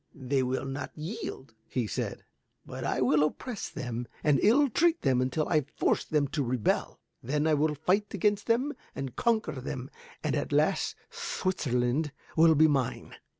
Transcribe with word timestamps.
"They 0.15 0.41
will 0.41 0.65
not 0.65 0.97
yield," 0.97 1.53
he 1.69 1.85
said, 1.85 2.25
"but 2.65 2.83
I 2.83 3.01
will 3.01 3.23
oppress 3.23 3.69
them 3.69 4.07
and 4.23 4.39
ill 4.41 4.67
treat 4.67 5.03
them 5.03 5.21
until 5.21 5.47
I 5.47 5.61
force 5.75 6.03
them 6.05 6.27
to 6.29 6.43
rebel. 6.43 6.99
Then 7.21 7.45
I 7.45 7.53
will 7.53 7.75
fight 7.75 8.11
against 8.15 8.47
them 8.47 8.73
and 8.95 9.15
conquer 9.15 9.61
them, 9.61 9.91
and 10.23 10.35
at 10.35 10.51
last 10.51 10.95
Switzerland 11.11 12.11
will 12.35 12.55
be 12.55 12.67
mine." 12.67 13.13